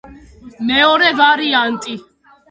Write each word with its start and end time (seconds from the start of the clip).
მეორე 0.69 1.11
ვარიანტი. 1.19 1.95